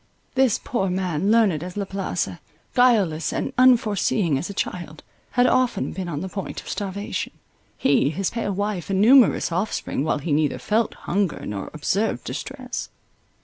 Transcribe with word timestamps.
This 0.33 0.57
poor 0.63 0.89
man, 0.89 1.29
learned 1.29 1.61
as 1.63 1.77
La 1.77 1.85
Place, 1.85 2.27
guileless 2.73 3.31
and 3.31 3.53
unforeseeing 3.55 4.35
as 4.35 4.49
a 4.49 4.53
child, 4.55 5.03
had 5.33 5.45
often 5.45 5.91
been 5.91 6.07
on 6.09 6.21
the 6.21 6.27
point 6.27 6.59
of 6.59 6.67
starvation, 6.67 7.33
he, 7.77 8.09
his 8.09 8.31
pale 8.31 8.51
wife 8.53 8.89
and 8.89 8.99
numerous 8.99 9.51
offspring, 9.51 10.03
while 10.03 10.17
he 10.17 10.31
neither 10.31 10.57
felt 10.57 10.95
hunger, 11.05 11.45
nor 11.45 11.69
observed 11.71 12.23
distress. 12.23 12.89